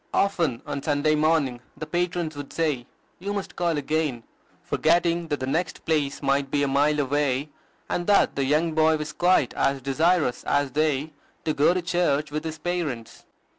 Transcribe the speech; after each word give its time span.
Often 0.15 0.63
on 0.65 0.81
Sunday 0.81 1.13
morning 1.13 1.59
the 1.77 1.85
patrons 1.85 2.35
would 2.35 2.51
say, 2.51 2.87
"You 3.19 3.33
must 3.33 3.55
call 3.55 3.77
again," 3.77 4.23
forgetting 4.63 5.27
that 5.27 5.39
the 5.39 5.45
next 5.45 5.85
place 5.85 6.23
might 6.23 6.49
be 6.49 6.63
a 6.63 6.67
mile 6.67 6.99
away, 6.99 7.49
and 7.87 8.07
that 8.07 8.35
the 8.35 8.43
young 8.43 8.71
boy 8.71 8.97
was 8.97 9.13
quite 9.13 9.53
as 9.53 9.79
desirous 9.79 10.43
as 10.45 10.71
they, 10.71 11.13
to 11.45 11.53
go 11.53 11.75
to 11.75 11.83
church 11.83 12.31
with 12.31 12.45
his 12.45 12.57
parents. 12.57 13.25